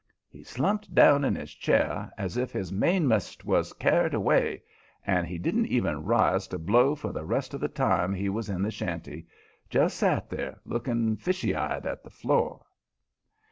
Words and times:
He 0.27 0.43
slumped 0.43 0.95
down 0.95 1.23
in 1.23 1.35
his 1.35 1.53
chair 1.53 2.11
as 2.17 2.35
if 2.35 2.51
his 2.51 2.71
mainmast 2.71 3.45
was 3.45 3.71
carried 3.73 4.15
away, 4.15 4.63
and 5.05 5.27
he 5.27 5.37
didn't 5.37 5.67
even 5.67 6.05
rise 6.05 6.47
to 6.47 6.57
blow 6.57 6.95
for 6.95 7.11
the 7.11 7.23
rest 7.23 7.53
of 7.53 7.61
the 7.61 7.67
time 7.67 8.13
we 8.13 8.27
was 8.27 8.49
in 8.49 8.63
the 8.63 8.71
shanty. 8.71 9.27
Just 9.69 9.97
set 9.97 10.27
there, 10.31 10.59
looking 10.65 11.17
fishy 11.17 11.55
eyed 11.55 11.85
at 11.85 12.03
the 12.03 12.09
floor. 12.09 12.65